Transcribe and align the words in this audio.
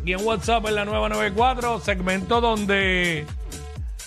aquí 0.00 0.12
en 0.14 0.24
WhatsApp 0.24 0.66
en 0.66 0.74
la 0.74 0.84
nueva 0.84 1.08
94, 1.08 1.80
segmento 1.80 2.40
donde 2.40 3.26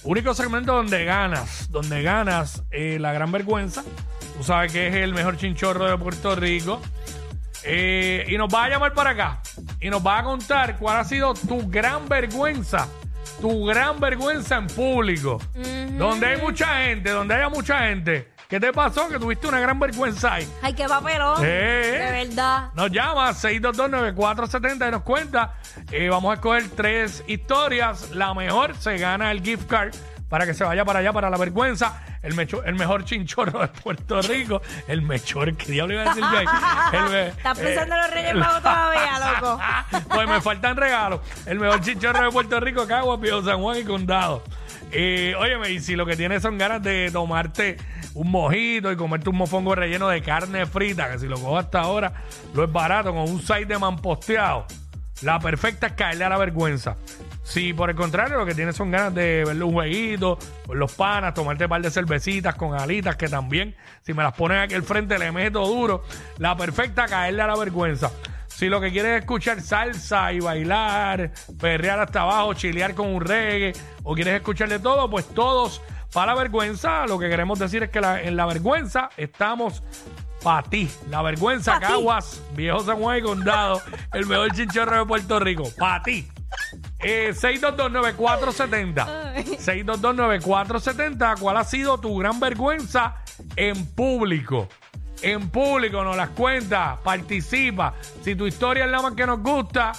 único 0.03 0.33
segmento 0.33 0.73
donde 0.73 1.05
ganas, 1.05 1.69
donde 1.71 2.01
ganas 2.01 2.63
eh, 2.71 2.97
la 2.99 3.13
gran 3.13 3.31
vergüenza. 3.31 3.83
Tú 4.37 4.43
sabes 4.43 4.71
que 4.71 4.87
es 4.87 4.95
el 4.95 5.13
mejor 5.13 5.37
chinchorro 5.37 5.89
de 5.89 5.97
Puerto 5.97 6.35
Rico. 6.35 6.81
Eh, 7.65 8.25
y 8.27 8.37
nos 8.37 8.53
va 8.53 8.65
a 8.65 8.69
llamar 8.69 8.93
para 8.93 9.11
acá 9.11 9.41
y 9.79 9.89
nos 9.89 10.05
va 10.05 10.19
a 10.19 10.23
contar 10.23 10.77
cuál 10.77 10.97
ha 10.97 11.03
sido 11.05 11.33
tu 11.33 11.69
gran 11.69 12.09
vergüenza, 12.09 12.89
tu 13.39 13.65
gran 13.65 14.01
vergüenza 14.01 14.57
en 14.57 14.67
público, 14.67 15.39
donde 15.97 16.27
hay 16.27 16.41
mucha 16.41 16.83
gente, 16.83 17.09
donde 17.11 17.35
haya 17.35 17.47
mucha 17.47 17.87
gente. 17.87 18.32
¿Qué 18.53 18.59
te 18.59 18.71
pasó? 18.71 19.09
Que 19.09 19.17
tuviste 19.17 19.47
una 19.47 19.59
gran 19.59 19.79
vergüenza 19.79 20.35
ahí. 20.35 20.47
Ay, 20.61 20.73
qué 20.75 20.87
papelón. 20.87 21.39
Eh. 21.43 21.97
De 22.13 22.23
verdad. 22.27 22.69
Nos 22.75 22.91
llama 22.91 23.31
6229470 23.31 24.87
y 24.89 24.91
nos 24.91 25.01
cuenta. 25.01 25.55
Eh, 25.91 26.07
vamos 26.07 26.29
a 26.29 26.35
escoger 26.35 26.69
tres 26.69 27.23
historias. 27.25 28.11
La 28.11 28.35
mejor 28.35 28.75
se 28.75 28.99
gana 28.99 29.31
el 29.31 29.41
gift 29.41 29.65
card 29.67 29.95
para 30.29 30.45
que 30.45 30.53
se 30.53 30.63
vaya 30.63 30.85
para 30.85 30.99
allá, 30.99 31.11
para 31.11 31.31
la 31.31 31.37
vergüenza. 31.37 31.99
El, 32.21 32.35
mecho- 32.35 32.61
el 32.63 32.75
mejor 32.75 33.05
chinchorro 33.05 33.59
de 33.59 33.69
Puerto 33.69 34.21
Rico. 34.21 34.61
El 34.87 35.01
mejor, 35.01 35.57
¿qué 35.57 35.71
diablo 35.71 35.95
iba 35.95 36.03
a 36.03 36.13
decir 36.13 36.23
yo 36.31 36.39
Estás 37.17 37.57
pensando 37.57 37.95
en 37.95 38.01
los 38.01 38.11
Reyes 38.11 38.35
Magos 38.35 38.61
todavía, 38.61 39.33
loco. 39.33 39.59
pues 40.13 40.27
me 40.29 40.41
faltan 40.41 40.77
regalos. 40.77 41.21
El 41.47 41.59
mejor 41.59 41.81
chinchorro 41.81 42.23
de 42.25 42.29
Puerto 42.31 42.59
Rico, 42.59 42.85
Cagua, 42.87 43.19
Pío 43.19 43.43
San 43.43 43.59
Juan 43.63 43.79
y 43.79 43.83
Condado. 43.83 44.43
Eh, 44.91 45.33
óyeme, 45.39 45.71
y 45.71 45.79
si 45.79 45.95
lo 45.95 46.05
que 46.05 46.15
tienes 46.15 46.43
son 46.43 46.59
ganas 46.59 46.83
de 46.83 47.09
tomarte 47.11 47.77
un 48.15 48.31
mojito 48.31 48.91
y 48.91 48.95
comerte 48.95 49.29
un 49.29 49.37
mofongo 49.37 49.75
relleno 49.75 50.07
de 50.07 50.21
carne 50.21 50.65
frita, 50.65 51.11
que 51.11 51.19
si 51.19 51.27
lo 51.27 51.35
cojo 51.35 51.57
hasta 51.57 51.81
ahora, 51.81 52.13
lo 52.53 52.63
es 52.63 52.71
barato, 52.71 53.11
con 53.11 53.29
un 53.29 53.41
side 53.41 53.65
de 53.65 53.77
manposteado. 53.77 54.65
La 55.21 55.39
perfecta 55.39 55.87
es 55.87 55.93
caerle 55.93 56.25
a 56.25 56.29
la 56.29 56.37
vergüenza. 56.37 56.97
Si 57.43 57.73
por 57.73 57.89
el 57.89 57.95
contrario 57.95 58.37
lo 58.37 58.45
que 58.45 58.55
tienes 58.55 58.75
son 58.75 58.91
ganas 58.91 59.13
de 59.13 59.43
verle 59.45 59.63
un 59.63 59.73
jueguito 59.73 60.37
con 60.65 60.79
los 60.79 60.93
panas, 60.93 61.33
tomarte 61.33 61.65
un 61.65 61.69
par 61.69 61.81
de 61.81 61.91
cervecitas 61.91 62.55
con 62.55 62.73
alitas, 62.73 63.15
que 63.15 63.27
también, 63.27 63.75
si 64.01 64.13
me 64.13 64.23
las 64.23 64.33
ponen 64.33 64.59
aquí 64.59 64.75
al 64.75 64.83
frente, 64.83 65.17
le 65.17 65.31
meto 65.31 65.65
duro. 65.65 66.03
La 66.39 66.55
perfecta 66.55 67.05
caerle 67.05 67.41
a 67.41 67.47
la 67.47 67.55
vergüenza. 67.55 68.11
Si 68.47 68.67
lo 68.67 68.79
que 68.79 68.91
quieres 68.91 69.13
es 69.13 69.19
escuchar 69.21 69.61
salsa 69.61 70.31
y 70.31 70.39
bailar, 70.39 71.31
perrear 71.59 71.99
hasta 71.99 72.21
abajo, 72.21 72.53
chilear 72.53 72.93
con 72.93 73.13
un 73.13 73.21
reggae, 73.21 73.73
o 74.03 74.13
quieres 74.13 74.35
escuchar 74.35 74.69
de 74.69 74.79
todo, 74.79 75.09
pues 75.09 75.27
todos 75.27 75.81
para 76.13 76.33
la 76.33 76.39
vergüenza. 76.41 77.05
Lo 77.07 77.17
que 77.19 77.29
queremos 77.29 77.59
decir 77.59 77.83
es 77.83 77.89
que 77.89 77.99
la- 78.01 78.21
en 78.21 78.35
la 78.35 78.45
vergüenza 78.45 79.09
estamos 79.17 79.83
para 80.43 80.63
ti. 80.67 80.89
La 81.09 81.21
vergüenza, 81.21 81.73
Pa' 81.73 81.79
ti. 81.79 81.85
Caguas, 81.93 82.41
Viejo 82.55 82.79
San 82.81 82.97
Juan 82.99 83.17
y 83.17 83.21
Condado, 83.21 83.81
el 84.13 84.25
mejor 84.25 84.51
chinchorro 84.53 84.97
de 84.99 85.05
Puerto 85.05 85.39
Rico. 85.39 85.63
Para 85.77 86.03
ti. 86.03 86.27
Eh, 86.99 87.33
6229470. 87.33 89.05
6229470. 89.59 91.35
¿Cuál 91.39 91.57
ha 91.57 91.63
sido 91.63 91.97
tu 91.99 92.15
gran 92.17 92.39
vergüenza 92.39 93.15
en 93.55 93.85
público? 93.93 94.67
En 95.21 95.49
público 95.49 96.03
nos 96.03 96.17
las 96.17 96.29
cuenta, 96.29 96.97
participa. 97.03 97.93
Si 98.23 98.35
tu 98.35 98.45
historia 98.45 98.85
es 98.85 98.91
la 98.91 99.01
más 99.01 99.13
que 99.13 99.25
nos 99.25 99.39
gusta 99.39 99.93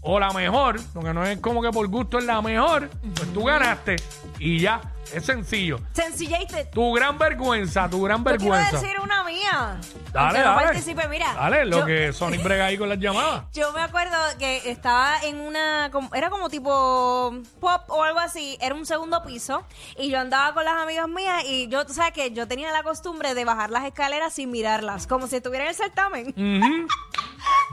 o 0.00 0.18
la 0.18 0.30
mejor, 0.32 0.80
lo 0.94 1.02
que 1.02 1.12
no 1.12 1.24
es 1.24 1.38
como 1.38 1.60
que 1.62 1.70
por 1.70 1.86
gusto 1.88 2.18
es 2.18 2.24
la 2.24 2.40
mejor, 2.40 2.88
pues 3.14 3.32
tú 3.34 3.44
ganaste 3.44 3.96
y 4.44 4.58
ya. 4.60 4.80
Es 5.12 5.26
sencillo. 5.26 5.78
Sencillate. 5.92 6.64
Tu 6.72 6.92
gran 6.94 7.18
vergüenza, 7.18 7.88
tu 7.90 8.02
gran 8.02 8.18
Yo 8.18 8.24
quiero 8.36 8.38
vergüenza. 8.52 8.80
decir 8.80 8.98
una 9.00 9.22
mía. 9.22 9.78
Dale, 10.12 10.28
Aunque 10.28 10.38
no 10.38 10.44
dale. 10.54 10.66
participe, 10.68 11.08
mira. 11.08 11.34
Dale, 11.34 11.66
lo 11.66 11.78
yo, 11.80 11.86
que 11.86 12.12
Sonic 12.12 12.42
brega 12.42 12.64
ahí 12.66 12.78
con 12.78 12.88
las 12.88 12.98
llamadas. 12.98 13.44
Yo 13.52 13.70
me 13.72 13.82
acuerdo 13.82 14.16
que 14.38 14.68
estaba 14.70 15.20
en 15.22 15.40
una. 15.40 15.90
como- 15.92 16.12
Era 16.14 16.30
como 16.30 16.48
tipo 16.48 17.32
pop 17.60 17.82
o 17.88 18.02
algo 18.02 18.18
así. 18.18 18.56
Era 18.62 18.74
un 18.74 18.86
segundo 18.86 19.22
piso. 19.22 19.64
Y 19.98 20.10
yo 20.10 20.18
andaba 20.18 20.54
con 20.54 20.64
las 20.64 20.74
amigas 20.82 21.06
mías. 21.06 21.44
Y 21.46 21.68
yo, 21.68 21.84
tú 21.86 21.92
sabes 21.92 22.12
que 22.12 22.32
yo 22.32 22.48
tenía 22.48 22.72
la 22.72 22.82
costumbre 22.82 23.34
de 23.34 23.44
bajar 23.44 23.70
las 23.70 23.84
escaleras 23.84 24.32
sin 24.32 24.50
mirarlas. 24.50 25.06
Como 25.06 25.26
si 25.26 25.36
estuviera 25.36 25.64
en 25.64 25.70
el 25.70 25.76
certamen. 25.76 26.28
Ujú. 26.30 26.88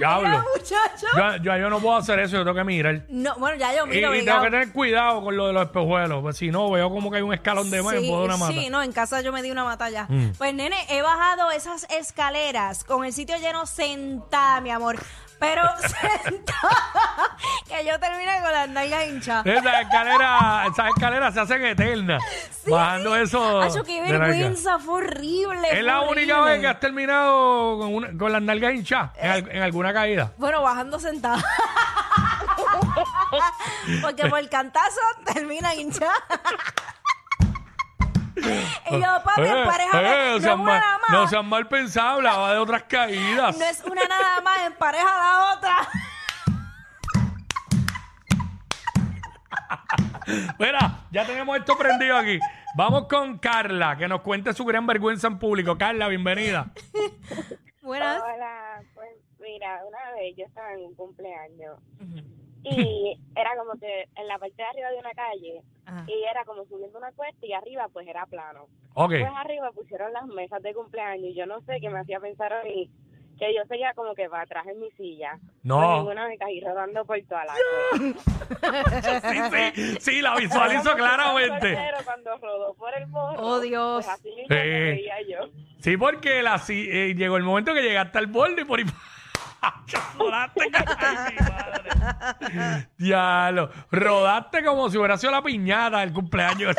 Diablo. 0.08 0.44
muchacho. 0.56 1.08
Yo, 1.16 1.36
yo, 1.44 1.58
yo 1.58 1.70
no 1.70 1.80
puedo 1.80 1.96
hacer 1.96 2.20
eso, 2.20 2.38
yo 2.38 2.44
tengo 2.44 2.56
que 2.56 2.64
mirar. 2.64 3.04
No, 3.10 3.36
bueno, 3.38 3.58
ya 3.58 3.76
yo 3.76 3.86
Y, 3.86 3.90
miro. 3.90 4.02
y 4.02 4.20
obligado. 4.20 4.42
tengo 4.42 4.44
que 4.52 4.52
tener 4.60 4.74
cuidado 4.74 5.22
con 5.24 5.36
lo 5.38 5.48
de 5.48 5.54
los 5.54 5.64
espejuelos, 5.64 6.22
pues 6.22 6.38
si 6.38 6.52
no, 6.52 6.70
veo 6.72 6.90
como 6.90 7.10
que 7.12 7.18
hay 7.18 7.24
un 7.24 7.34
escalón 7.34 7.70
de 7.72 7.82
más 7.82 7.94
y 7.96 8.00
Sí, 8.02 8.08
puedo 8.08 8.20
dar 8.22 8.26
una 8.30 8.38
mata. 8.38 8.54
sí, 8.54 8.70
no, 8.70 8.82
en 8.84 8.92
casa 8.92 9.22
yo 9.22 9.32
me 9.32 9.42
di 9.42 9.52
una 9.52 9.64
batalla. 9.64 10.06
Mm. 10.10 10.32
Pues 10.38 10.54
nene, 10.54 10.76
he 10.90 11.02
bajado 11.02 11.52
esas 11.52 11.86
escaleras 11.90 12.84
con 12.84 13.06
el 13.06 13.14
sitio 13.14 13.36
lleno 13.38 13.66
sentada, 13.66 14.62
mi 14.62 14.70
amor. 14.72 14.98
Pero 15.42 15.64
sentada, 15.82 17.38
que 17.68 17.86
yo 17.86 18.00
terminé 18.00 18.40
con 18.42 18.52
las 18.52 18.70
nalgas 18.70 19.08
hinchadas. 19.08 19.46
Esas 19.46 19.82
escaleras, 19.82 20.68
esas 20.72 20.88
escaleras 20.90 21.34
se 21.34 21.40
hacen 21.42 21.66
eternas. 21.66 22.24
bajando 22.68 23.16
eso. 23.16 23.62
Acho, 23.62 23.84
qué 23.84 24.02
de 24.04 24.18
vergüenza, 24.18 24.78
fue 24.80 24.96
horrible. 25.04 25.68
Es 25.68 25.74
fue 25.74 25.82
la 25.84 26.02
única 26.02 26.40
horrible. 26.42 26.52
vez 26.52 26.62
que 26.62 26.68
has 26.68 26.80
terminado 26.80 27.80
con, 27.80 27.94
una- 27.96 28.18
con 28.18 28.32
las 28.32 28.42
nalgas 28.44 28.74
hinchadas 28.76 29.12
en, 29.18 29.32
al- 29.32 29.52
en 29.52 29.64
alguna 29.64 29.92
caída. 29.94 30.32
Bueno, 30.38 30.62
bajando 30.62 31.00
sentada. 31.00 31.44
Porque 34.02 34.26
por 34.28 34.40
el 34.40 34.50
cantazo 34.50 35.00
termina 35.34 35.74
hinchada. 35.74 36.14
y 38.36 39.00
yo, 39.00 39.24
papi, 39.24 39.42
Eh, 39.42 39.44
eh, 39.44 40.28
no, 40.32 40.38
es 40.38 40.44
mal, 40.44 40.60
una 40.60 40.80
nada 40.80 40.98
más. 41.00 41.10
no 41.12 41.28
sean 41.28 41.46
mal 41.48 41.68
pensados, 41.68 42.18
hablaba 42.18 42.52
de 42.54 42.58
otras 42.60 42.84
caídas. 42.84 43.58
No 43.58 43.66
es 43.66 43.84
una 43.84 44.06
nada 44.08 44.42
más, 44.42 44.60
empareja 44.66 45.06
Mira, 50.60 51.06
ya 51.12 51.26
tenemos 51.26 51.58
esto 51.58 51.78
prendido 51.78 52.16
aquí. 52.18 52.40
Vamos 52.76 53.08
con 53.08 53.38
Carla, 53.38 53.98
que 53.98 54.08
nos 54.08 54.22
cuente 54.22 54.54
su 54.54 54.66
gran 54.66 54.86
vergüenza 54.88 55.28
en 55.28 55.40
público. 55.40 55.78
Carla, 55.78 56.08
bienvenida. 56.08 56.72
Buenas. 57.82 58.22
Hola, 58.22 58.82
pues 58.94 59.10
mira, 59.40 59.82
una 59.86 60.16
vez 60.16 60.36
yo 60.38 60.46
estaba 60.46 60.74
en 60.74 60.86
un 60.86 60.96
cumpleaños 60.96 61.80
y 62.64 63.20
era 63.36 63.50
como 63.58 63.80
que 63.80 64.08
en 64.16 64.28
la 64.28 64.38
parte 64.38 64.54
de 64.56 64.64
arriba 64.64 64.92
de 64.92 65.00
una 65.00 65.12
calle 65.12 65.64
Ajá. 65.86 66.06
y 66.08 66.24
era 66.30 66.46
como 66.46 66.64
subiendo 66.66 67.00
una 67.00 67.12
cuesta 67.14 67.44
y 67.46 67.54
arriba 67.54 67.88
pues 67.92 68.08
era 68.08 68.26
plano. 68.28 68.68
Ok. 68.94 69.10
Pues 69.10 69.32
arriba 69.36 69.72
pusieron 69.72 70.14
las 70.14 70.28
mesas 70.28 70.62
de 70.62 70.74
cumpleaños 70.74 71.26
y 71.32 71.34
yo 71.34 71.46
no 71.48 71.60
sé 71.62 71.80
qué 71.82 71.90
me 71.90 72.00
hacía 72.00 72.20
pensar 72.20 72.54
a 72.54 72.64
mí 72.64 72.90
que 73.42 73.56
yo 73.56 73.62
seguía 73.68 73.92
como 73.96 74.14
que 74.14 74.30
para 74.30 74.44
atrás 74.44 74.68
en 74.68 74.80
mi 74.80 74.92
silla. 74.92 75.40
No. 75.64 75.98
Ninguna 75.98 76.28
me 76.28 76.38
caí 76.38 76.62
rodando 76.62 77.04
por 77.06 77.20
toda 77.28 77.44
la. 77.46 77.54
Sí, 79.02 79.40
sí, 79.74 79.96
sí, 80.00 80.22
la 80.22 80.36
visualizo 80.36 80.94
claramente. 80.96 81.74
Pero 81.74 81.98
cuando 82.04 82.38
rodó 82.38 82.74
por 82.76 82.94
el 82.96 83.08
morro, 83.08 83.42
Oh, 83.42 83.60
Dios. 83.60 84.06
pues 84.06 84.20
así 84.20 84.30
mismo 84.30 84.48
Sí. 84.48 84.54
me 84.56 84.92
veía 84.92 85.16
yo. 85.28 85.50
Sí, 85.80 85.98
porque 85.98 86.44
la, 86.44 86.60
sí, 86.60 86.88
eh, 86.92 87.16
llegó 87.16 87.38
el 87.38 87.44
momento 87.44 87.74
que 87.74 87.82
llegaste 87.82 88.18
al 88.20 88.28
borde 88.28 88.62
y 88.62 88.66
por 88.66 88.78
ahí. 88.80 88.86
rodaste, 90.20 90.62
ay, 90.98 91.34
mi 91.34 91.46
madre. 91.50 92.88
Diablo, 92.98 93.70
rodaste 93.92 94.64
como 94.64 94.90
si 94.90 94.98
hubiera 94.98 95.18
sido 95.18 95.32
la 95.32 95.42
piñata 95.42 96.00
del 96.00 96.14
cumpleaños. 96.14 96.76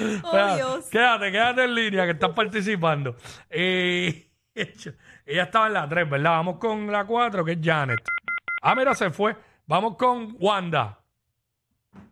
Oh, 0.24 0.54
Dios. 0.56 0.86
Quédate, 0.90 1.30
quédate 1.32 1.64
en 1.64 1.74
línea 1.74 2.04
que 2.04 2.12
estás 2.12 2.30
participando. 2.30 3.16
Eh, 3.48 4.30
ella 4.54 5.42
estaba 5.44 5.66
en 5.68 5.72
la 5.74 5.88
3, 5.88 6.08
¿verdad? 6.10 6.30
Vamos 6.30 6.58
con 6.58 6.90
la 6.90 7.04
4, 7.04 7.44
que 7.44 7.52
es 7.52 7.58
Janet. 7.62 8.00
Ah, 8.62 8.74
mira, 8.74 8.94
se 8.94 9.10
fue. 9.10 9.36
Vamos 9.66 9.96
con 9.96 10.36
Wanda. 10.40 10.98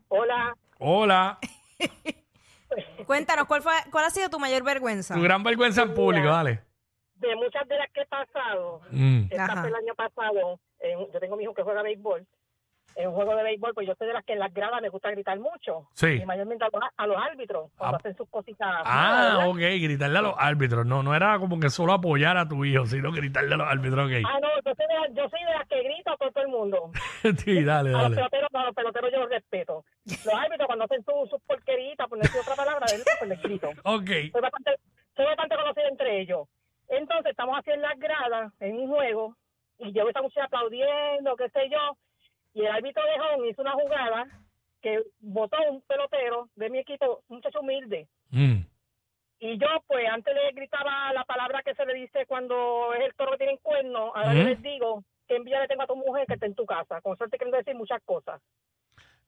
Hola, 0.09 0.55
Hola. 0.79 1.39
Cuéntanos, 3.07 3.47
¿cuál, 3.47 3.63
fue, 3.63 3.73
¿cuál 3.91 4.05
ha 4.05 4.11
sido 4.11 4.29
tu 4.31 4.39
mayor 4.39 4.63
vergüenza? 4.63 5.15
Tu 5.15 5.23
gran 5.23 5.43
vergüenza 5.43 5.83
en 5.83 5.95
público, 5.95 6.29
dale. 6.29 6.63
de 7.17 7.35
muchas 7.37 7.67
de 7.67 7.77
las 7.79 7.91
que 7.93 8.03
he 8.03 8.07
pasado, 8.07 8.81
Mm. 8.91 9.23
esta 9.31 9.45
Ajá. 9.45 9.61
fue 9.61 9.69
el 9.71 9.75
año 9.75 9.95
pasado, 9.97 10.61
yo 11.13 11.21
tengo 11.21 11.37
mi 11.37 11.43
hijo 11.45 11.55
que 11.55 11.63
juega 11.63 11.83
béisbol, 11.83 12.25
en 12.99 13.09
un 13.09 13.15
juego 13.15 13.37
de 13.37 13.43
béisbol, 13.45 13.75
pues 13.75 13.87
yo 13.87 13.95
soy 13.97 14.09
de 14.09 14.13
las 14.15 14.25
que 14.25 14.33
en 14.33 14.41
las 14.41 14.53
gradas 14.53 14.83
me 14.83 14.89
gusta 14.89 15.11
gritar 15.13 15.39
mucho, 15.39 15.87
Sí. 15.95 16.19
y 16.21 16.27
mayormente 16.27 16.65
a 16.65 16.69
los, 16.73 16.83
a 16.97 17.07
los 17.07 17.17
árbitros, 17.17 17.71
cuando 17.79 17.97
Ah. 17.97 18.01
hacen 18.01 18.17
sus 18.17 18.29
cositas. 18.29 18.69
Ah, 18.85 19.45
ok, 19.49 19.57
gritarle 19.59 20.19
a 20.19 20.23
los 20.23 20.35
árbitros. 20.37 20.85
No, 20.85 21.03
no 21.05 21.15
era 21.15 21.39
como 21.39 21.61
que 21.61 21.71
solo 21.71 21.93
apoyar 21.93 22.37
a 22.37 22.49
tu 22.49 22.65
hijo, 22.65 22.87
sino 22.87 23.13
gritarle 23.13 23.55
a 23.55 23.59
los 23.59 23.69
árbitros, 23.69 24.07
ok. 24.07 24.13
Ah, 24.27 24.39
no, 24.43 24.49
yo 24.65 24.75
soy, 24.75 24.87
de, 24.89 24.95
las- 24.95 25.15
yo 25.15 25.29
soy 25.29 25.45
de 25.45 25.53
las 25.55 25.69
que 25.69 25.83
grito 25.83 26.11
a 26.11 26.17
todo 26.17 26.43
el 26.43 26.49
mundo. 26.49 26.91
sí, 27.47 27.63
dale, 27.65 27.91
A 27.91 27.93
los 27.93 28.03
dale. 28.03 28.17
peloteros, 28.17 28.49
a 28.53 28.65
los 28.65 28.75
peloteros 28.75 29.13
yo 29.13 29.19
los 29.21 29.31
respeto. 29.31 29.85
Los 30.05 30.35
árbitros 30.35 30.67
cuando 30.67 30.85
hacen 30.85 31.05
sus 31.05 31.31
sus 31.31 31.41
porqueritas, 31.43 32.09
por 32.09 32.19
no 32.19 32.23
decir 32.23 32.41
otra 32.41 32.57
palabra, 32.57 32.87
pues 33.19 33.29
les 33.31 33.43
grito. 33.43 33.69
Ok. 33.85 34.11
Soy 34.33 34.41
bastante, 34.43 34.77
soy 35.17 35.25
bastante 35.27 35.55
conocido 35.57 35.87
entre 35.89 36.21
ellos. 36.21 36.49
Entonces 36.89 37.31
estamos 37.31 37.61
en 37.69 37.81
las 37.83 37.99
gradas, 37.99 38.53
en 38.61 38.77
un 38.77 38.89
juego, 38.89 39.37
y 39.79 39.93
yo 39.93 40.03
veo 40.03 40.09
a 40.09 40.11
esa 40.11 40.23
muchacha 40.23 40.45
aplaudiendo, 40.47 41.37
qué 41.37 41.49
sé 41.51 41.69
yo, 41.71 41.97
y 42.59 42.65
el 42.67 42.73
árbitro 42.73 43.03
de 43.05 43.21
home 43.21 43.49
hizo 43.49 43.63
una 43.63 43.73
jugada 43.73 44.27
que 44.83 45.03
votó 45.21 45.57
un 45.71 45.81
pelotero 45.83 46.49
de 46.57 46.71
mi 46.71 46.79
equipo, 46.79 47.23
un 47.29 47.37
muchacho 47.37 47.61
humilde. 47.61 48.09
Mm. 48.31 48.61
Y 49.41 49.59
yo, 49.59 49.67
pues, 49.87 50.09
antes 50.09 50.35
le 50.35 50.51
gritaba 50.53 51.13
la 51.13 51.25
palabra 51.25 51.63
que 51.63 51.75
se 51.75 51.87
le 51.87 51.95
dice 51.95 52.27
cuando 52.27 52.93
es 52.95 53.01
el 53.07 53.15
toro 53.15 53.33
que 53.33 53.39
tiene 53.39 53.53
en 53.53 53.59
cuerno, 53.59 54.13
ahora 54.15 54.35
yo 54.35 54.43
les 54.45 54.63
digo 54.63 55.05
que 55.29 55.37
envidia 55.37 55.61
le 55.61 55.69
tengo 55.69 55.83
a 55.83 55.87
tu 55.87 55.95
mujer 55.97 56.27
que 56.27 56.35
está 56.35 56.47
en 56.47 56.55
tu 56.55 56.67
casa. 56.67 57.01
Con 57.01 57.17
suerte 57.17 57.39
quiero 57.39 57.57
decir 57.57 57.75
muchas 57.77 58.03
cosas. 58.05 58.41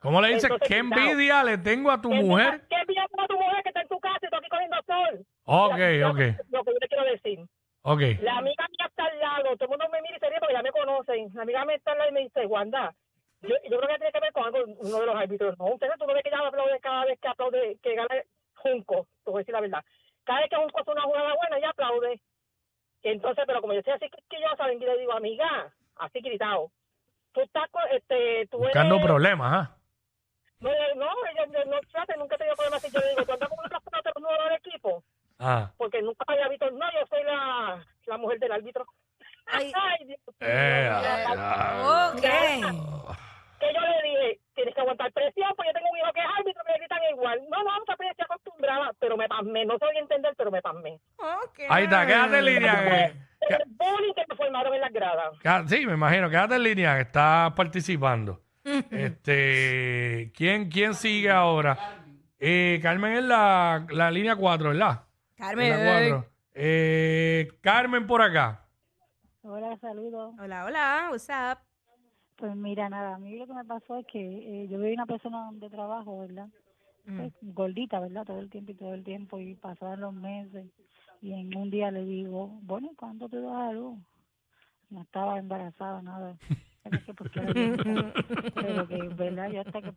¿Cómo 0.00 0.21
le 0.21 0.29
dices? 0.29 0.44
Entonces, 0.44 0.67
¿Qué 0.69 0.79
envidia 0.79 1.44
le 1.44 1.59
tengo 1.59 1.91
a 1.91 2.00
tu 2.00 2.11
mujer? 2.11 2.47
envidia- 2.55 2.69
Que 2.69 2.75
envidia 2.76 3.06
tengo 3.09 3.23
a 3.23 3.29
tu 3.29 3.37
mujer 3.38 3.62
que 3.62 3.69
está 3.69 3.81
en 3.83 3.88
tu 3.88 4.00
casa 4.00 4.19
y 4.23 4.25
estoy 4.25 4.38
aquí 4.38 4.49
cogiendo 4.49 4.76
sol. 4.87 5.26
Ok, 5.44 5.75
Mira, 5.76 6.11
ok, 6.11 6.19
Lo 6.50 6.65
que 6.65 6.73
yo 6.73 6.79
te 6.81 6.88
quiero 6.88 7.05
decir. 7.05 7.38
ok. 7.83 8.00
La 8.23 8.38
amiga 8.38 8.67
mía 8.71 8.87
está 8.88 9.05
al 9.05 9.19
lado, 9.19 9.56
todo 9.56 9.65
el 9.65 9.69
mundo 9.69 9.85
me 9.93 10.00
mira 10.03 10.17
y 10.17 10.21
se 10.21 10.29
ríe 10.31 10.38
porque 10.41 10.55
ya 10.55 10.62
me 10.62 10.73
conocen. 10.73 11.29
La 11.35 11.43
amiga 11.43 11.65
mía 11.67 11.76
está 11.76 11.93
al 11.93 11.99
lado 11.99 12.11
y 12.11 12.15
me 12.15 12.21
dice, 12.21 12.47
Wanda, 12.47 12.94
yo, 13.42 13.54
yo 13.70 13.78
creo 13.78 13.88
que 13.88 13.96
tiene 13.96 14.12
que 14.12 14.20
ver 14.20 14.32
con 14.32 14.44
algo, 14.44 14.58
uno 14.78 15.00
de 15.00 15.06
los 15.06 15.16
árbitros. 15.16 15.58
No, 15.58 15.66
ustedes 15.66 15.98
tú 15.98 16.06
no 16.06 16.14
ves 16.14 16.22
que 16.22 16.28
ella 16.28 16.46
aplaude 16.46 16.81
cada 16.81 17.04
vez 17.04 17.19
que 17.20 17.28
aplaude, 17.28 17.78
que 17.82 17.94
gana 17.94 18.14
Junco, 18.56 19.06
te 19.25 19.31
voy 19.31 19.38
a 19.38 19.42
decir 19.42 19.54
la 19.54 19.60
verdad. 19.60 19.84
Cada 20.25 20.40
vez 20.40 20.50
que 20.50 20.56
Junco 20.56 20.81
hace 20.81 20.90
una 20.90 21.02
jugada 21.02 21.34
buena, 21.34 21.56
ella 21.58 21.70
aplaude. 21.70 22.20
Entonces, 23.02 23.44
pero 23.46 23.60
como 23.62 23.72
yo 23.72 23.78
estoy 23.78 23.94
así 23.94 24.10
que 24.10 24.40
yo 24.40 24.46
saben 24.56 24.78
que 24.78 24.87
le 24.87 24.98
digo, 24.98 25.12
amiga, 25.12 25.72
así 25.96 26.20
gritado. 26.20 26.70
Tú 27.32 27.40
estás, 27.40 27.69
este, 27.92 28.46
tú 28.50 28.58
Buscando 28.58 28.96
eres- 28.96 29.06
problemas, 29.06 29.52
¿ah? 29.52 29.76
No, 30.60 30.69
no, 30.96 31.06
ella 31.32 31.64
no, 31.64 31.78
fíjate, 31.87 32.16
nunca 32.19 32.34
he 32.34 32.38
tenido 32.38 32.56
problemas 32.56 32.84
así. 32.84 32.92
Yo 32.94 33.00
le 33.00 33.08
digo, 33.10 33.25
tú 33.25 33.32
andas 33.32 33.48
con 33.48 33.58
una 33.58 33.69
persona 33.81 34.02
nuevo 34.20 34.44
del 34.44 34.52
equipo, 34.58 35.02
Ah. 35.38 35.70
porque 35.78 36.02
nunca 36.02 36.25
había 36.28 36.48
visto, 36.48 36.70
no, 36.70 36.84
yo 36.92 37.06
soy 37.08 37.22
la, 37.22 37.82
la 38.04 38.16
mujer 38.19 38.38
del 38.40 38.52
árbitro. 38.52 38.84
Ay. 39.46 39.72
Ay, 39.75 40.04
Dios 40.06 40.20
mío. 40.26 40.34
Eh, 40.40 40.90
ah, 40.92 42.12
Ok. 42.12 42.20
que 42.20 43.75
yo 43.75 43.81
le 43.81 44.02
dije, 44.08 44.40
tienes 44.54 44.75
que 44.75 44.81
aguantar 44.81 45.12
presión, 45.12 45.50
porque 45.56 45.70
yo 45.70 45.75
tengo 45.75 45.88
un 45.90 45.99
hijo 45.99 46.12
que 46.12 46.20
es 46.20 46.26
árbitro, 46.38 46.62
me 46.66 46.78
gritan 46.78 47.02
igual. 47.10 47.40
No, 47.49 47.62
no, 47.62 47.82
esa 47.82 47.96
presión 47.96 48.26
acostumbrada, 48.30 48.92
pero 48.99 49.16
me 49.16 49.28
pasmé. 49.28 49.64
No 49.64 49.78
sabía 50.50 50.61
entender, 50.61 51.00
pero 51.17 51.20
me 51.20 51.23
pasmé. 51.23 51.47
Ok. 51.47 51.61
Ahí 51.69 51.85
está, 51.85 52.06
quédate 52.06 52.38
en 52.38 52.44
línea. 52.44 52.85
que- 52.85 53.47
que- 53.49 53.55
El 53.55 53.62
bullying 53.70 54.14
que 54.14 54.23
me 54.29 54.37
formaron 54.37 54.75
en 54.75 54.81
las 54.81 54.93
gradas. 54.93 55.70
sí, 55.70 55.87
me 55.87 55.94
imagino, 55.94 56.29
quédate 56.31 56.56
en 56.56 56.62
línea 56.62 56.94
que 56.97 57.02
estás 57.02 57.52
participando. 57.52 58.41
este, 58.91 60.32
¿quién, 60.37 60.69
¿Quién 60.70 60.94
sigue 60.94 61.31
ahora? 61.31 61.79
Eh, 62.38 62.79
Carmen 62.82 63.12
es 63.14 63.25
la, 63.25 63.87
la 63.91 64.11
línea 64.11 64.37
4, 64.37 64.70
¿verdad? 64.70 65.02
Carmen. 65.37 65.73
En 65.73 65.85
la 65.87 65.93
cuatro. 66.19 66.31
Eh, 66.55 67.49
Carmen 67.61 68.06
por 68.06 68.23
acá. 68.23 68.67
Hola, 69.43 69.76
saludos. 69.81 70.35
Hola, 70.38 70.64
hola, 70.67 71.08
what's 71.11 71.29
up? 71.31 71.58
Pues 72.37 72.55
mira, 72.56 72.88
nada, 72.88 73.14
a 73.14 73.19
mí 73.19 73.37
lo 73.37 73.47
que 73.47 73.52
me 73.55 73.64
pasó 73.64 73.99
es 73.99 74.06
que 74.06 74.19
eh, 74.20 74.69
yo 74.69 74.79
vi 74.79 74.93
una 74.93 75.06
persona 75.06 75.38
donde 75.47 75.69
trabajo, 75.70 76.20
¿verdad? 76.20 76.47
Pues, 77.05 77.32
gordita, 77.43 77.99
¿verdad? 78.00 78.25
Todo 78.25 78.41
el 78.41 78.50
tiempo 78.50 78.73
y 78.73 78.75
todo 78.75 78.94
el 78.94 79.05
tiempo, 79.05 79.38
y 79.41 79.55
pasaban 79.55 80.00
los 80.00 80.14
meses. 80.14 80.67
Y 81.23 81.32
en 81.32 81.55
un 81.56 81.70
día 81.70 81.91
le 81.91 82.05
digo, 82.05 82.58
bueno, 82.62 82.88
¿y 82.93 82.94
¿cuándo 82.97 83.29
te 83.29 83.41
das 83.41 83.55
a 83.55 83.73
luz? 83.73 83.99
No 84.91 85.02
estaba 85.02 85.38
embarazada, 85.38 86.02
nada. 86.02 86.37
Pero 86.82 87.05
que 87.05 87.14
porque 87.14 87.41
era 87.41 87.52
bien, 87.52 87.76
pero 88.55 88.88
que, 88.88 88.97
¿verdad? 89.08 89.50
Yo 89.50 89.61
hasta 89.61 89.82
que 89.82 89.93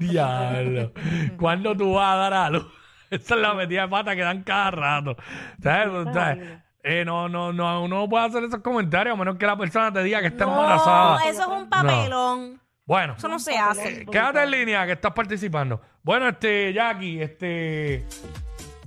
Diablo. 0.00 0.92
¿Cuándo 1.36 1.76
tú 1.76 1.94
vas 1.94 2.14
a 2.14 2.16
dar 2.16 2.34
a 2.34 2.50
luz? 2.50 2.66
Esa 3.10 3.34
es 3.34 3.40
la 3.40 3.54
metida 3.54 3.82
de 3.82 3.88
pata 3.88 4.14
que 4.14 4.22
dan 4.22 4.44
cada 4.44 4.70
rato. 4.70 5.16
¿Sabes? 5.60 6.14
¿Sabes? 6.14 6.62
Eh, 6.84 7.04
no, 7.04 7.28
no, 7.28 7.52
no, 7.52 7.82
uno 7.82 7.96
no 8.02 8.08
puede 8.08 8.26
hacer 8.26 8.44
esos 8.44 8.60
comentarios 8.60 9.14
a 9.14 9.18
menos 9.18 9.36
que 9.36 9.46
la 9.46 9.56
persona 9.56 9.92
te 9.92 10.02
diga 10.04 10.20
que 10.20 10.28
está 10.28 10.46
No, 10.46 10.52
embarazada. 10.52 11.28
eso 11.28 11.42
es 11.42 11.62
un 11.62 11.68
papelón. 11.68 12.60
Bueno, 12.88 13.14
Eso 13.18 13.28
no 13.28 13.38
se 13.38 13.56
hace. 13.58 14.00
eh, 14.00 14.06
quédate 14.10 14.42
en 14.44 14.50
línea 14.50 14.86
que 14.86 14.92
estás 14.92 15.12
participando. 15.12 15.78
Bueno, 16.02 16.26
este, 16.26 16.72
Jackie, 16.72 17.20
este. 17.20 18.06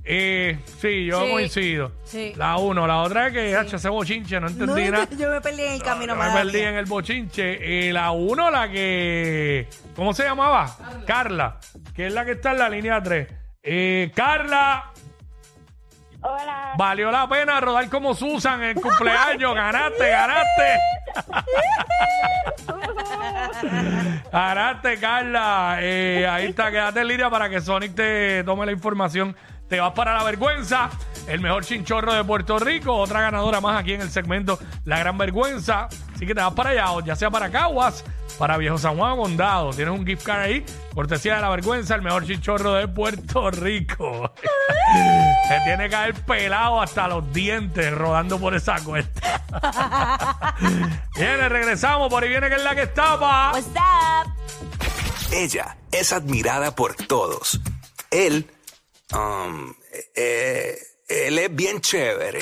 Eh, 0.03 0.57
sí, 0.79 1.05
yo 1.05 1.23
Sí. 1.23 1.31
coincido. 1.31 1.91
Sí. 2.03 2.33
La 2.35 2.57
uno, 2.57 2.87
la 2.87 2.97
otra 3.03 3.27
es 3.27 3.33
que 3.33 3.55
hacho, 3.55 3.75
ese 3.75 3.89
bochinche, 3.89 4.39
no 4.39 4.47
entendí 4.47 4.85
No, 4.85 4.91
nada. 4.91 5.07
yo 5.15 5.29
me 5.29 5.39
perdí 5.39 5.61
en 5.61 5.73
el 5.73 5.83
camino, 5.83 6.15
me 6.15 6.31
perdí 6.31 6.57
mía. 6.57 6.69
en 6.69 6.75
el 6.77 6.85
bochinche. 6.85 7.89
Eh, 7.89 7.93
la 7.93 8.09
uno, 8.09 8.49
la 8.49 8.67
que. 8.71 9.67
¿Cómo 9.95 10.13
se 10.15 10.23
llamaba? 10.23 10.75
Carla, 11.05 11.59
que 11.95 12.07
es 12.07 12.13
la 12.13 12.25
que 12.25 12.31
está 12.31 12.53
en 12.53 12.57
la 12.57 12.69
línea 12.69 13.03
3. 13.03 13.27
Eh, 13.61 14.11
Carla, 14.15 14.91
Hola. 16.21 16.73
valió 16.75 17.11
la 17.11 17.29
pena 17.29 17.59
rodar 17.61 17.87
como 17.87 18.15
Susan 18.15 18.63
en 18.63 18.81
cumpleaños. 18.81 19.53
ganaste, 19.55 20.09
ganaste. 20.09 20.79
ganaste, 24.31 24.97
Carla. 24.99 25.77
Eh, 25.79 26.27
ahí 26.29 26.47
está, 26.47 26.71
quédate 26.71 27.01
en 27.01 27.29
para 27.29 27.49
que 27.49 27.61
Sonic 27.61 27.95
te 27.95 28.43
tome 28.43 28.65
la 28.65 28.71
información. 28.71 29.35
Te 29.67 29.79
vas 29.79 29.93
para 29.93 30.13
la 30.13 30.23
vergüenza. 30.23 30.89
El 31.27 31.39
mejor 31.39 31.65
chinchorro 31.65 32.13
de 32.13 32.23
Puerto 32.23 32.59
Rico. 32.59 32.95
Otra 32.95 33.21
ganadora 33.21 33.61
más 33.61 33.79
aquí 33.79 33.93
en 33.93 34.01
el 34.01 34.09
segmento 34.09 34.59
La 34.85 34.99
Gran 34.99 35.17
Vergüenza. 35.17 35.87
Así 36.13 36.25
que 36.25 36.35
te 36.35 36.41
vas 36.41 36.53
para 36.53 36.71
allá, 36.71 36.91
o 36.91 37.01
ya 37.01 37.15
sea 37.15 37.31
para 37.31 37.49
Caguas, 37.49 38.03
para 38.37 38.57
Viejo 38.57 38.77
San 38.77 38.97
Juan 38.97 39.13
o 39.13 39.17
Condado. 39.23 39.71
Tienes 39.71 39.93
un 39.93 40.05
gift 40.05 40.23
card 40.23 40.41
ahí. 40.41 40.65
Cortesía 40.93 41.35
de 41.35 41.41
la 41.41 41.49
vergüenza, 41.49 41.95
el 41.95 42.01
mejor 42.01 42.25
chinchorro 42.25 42.73
de 42.73 42.87
Puerto 42.87 43.49
Rico. 43.49 44.33
Se 45.47 45.59
tiene 45.65 45.85
que 45.85 45.89
caer 45.89 46.13
pelado 46.25 46.81
hasta 46.81 47.07
los 47.07 47.31
dientes 47.33 47.91
rodando 47.93 48.39
por 48.39 48.53
esa 48.53 48.79
cuesta. 48.83 49.45
Viene, 51.15 51.49
regresamos. 51.49 52.09
Por 52.09 52.23
ahí 52.23 52.29
viene 52.29 52.49
que 52.49 52.55
es 52.55 52.63
la 52.63 52.75
que 52.75 52.83
estaba. 52.83 53.51
What's 53.53 53.67
up? 53.67 54.31
Ella 55.31 55.77
es 55.91 56.11
admirada 56.13 56.75
por 56.75 56.95
todos. 56.95 57.59
Él, 58.09 58.49
um, 59.13 59.73
eh, 60.15 60.77
él 61.11 61.37
es 61.37 61.55
bien 61.55 61.81
chévere. 61.81 62.39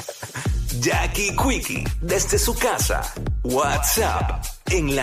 Jackie 0.80 1.36
Quickie, 1.36 1.84
desde 2.00 2.38
su 2.38 2.54
casa. 2.54 3.02
WhatsApp, 3.44 4.44
en 4.70 4.96
la 4.96 5.00